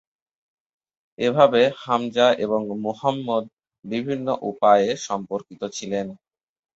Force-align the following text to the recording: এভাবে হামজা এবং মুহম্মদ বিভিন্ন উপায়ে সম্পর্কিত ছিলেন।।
এভাবে 1.19 1.61
হামজা 1.77 2.27
এবং 2.45 2.61
মুহম্মদ 2.83 3.43
বিভিন্ন 3.85 4.27
উপায়ে 4.49 4.89
সম্পর্কিত 5.07 5.61
ছিলেন।। 5.77 6.07